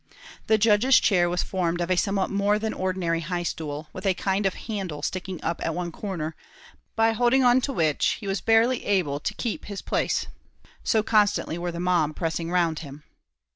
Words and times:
The 0.47 0.57
judge's 0.57 0.99
chair 0.99 1.29
was 1.29 1.43
formed 1.43 1.79
of 1.79 1.91
a 1.91 1.95
somewhat 1.95 2.31
more 2.31 2.57
than 2.57 2.73
ordinary 2.73 3.19
high 3.19 3.43
stool, 3.43 3.87
with 3.93 4.07
a 4.07 4.15
kind 4.15 4.47
of 4.47 4.55
handle 4.55 5.03
sticking 5.03 5.39
up 5.43 5.63
at 5.63 5.75
one 5.75 5.91
corner, 5.91 6.35
by 6.95 7.11
holding 7.11 7.43
on 7.43 7.61
to 7.61 7.71
which 7.71 8.17
he 8.19 8.25
was 8.25 8.41
barely 8.41 8.83
able 8.83 9.19
to 9.19 9.35
keep 9.35 9.65
his 9.65 9.83
place, 9.83 10.25
so 10.83 11.03
constantly 11.03 11.59
were 11.59 11.71
the 11.71 11.79
mob 11.79 12.15
pressing 12.15 12.49
round 12.49 12.79
him. 12.79 13.03